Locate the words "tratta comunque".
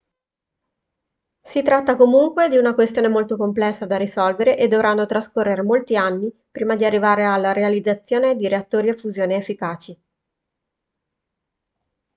1.61-2.49